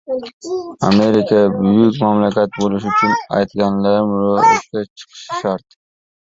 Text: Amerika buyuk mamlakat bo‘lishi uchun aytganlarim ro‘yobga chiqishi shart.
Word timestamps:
Amerika 0.89 1.35
buyuk 1.65 1.97
mamlakat 2.05 2.51
bo‘lishi 2.63 2.89
uchun 2.93 3.15
aytganlarim 3.41 4.17
ro‘yobga 4.25 4.59
chiqishi 4.67 5.25
shart. 5.43 5.81